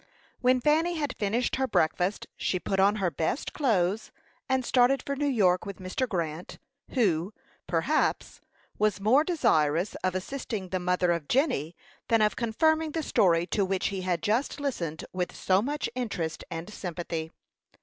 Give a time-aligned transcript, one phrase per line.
[0.39, 4.11] When Fanny had finished her breakfast, she put on her best clothes,
[4.49, 6.09] and started for New York with Mr.
[6.09, 6.57] Grant,
[6.95, 7.35] who,
[7.67, 8.41] perhaps,
[8.79, 11.75] was more desirous of assisting the mother of Jenny
[12.07, 16.43] than of confirming the story to which he had just listened with so much interest
[16.49, 17.29] and sympathy.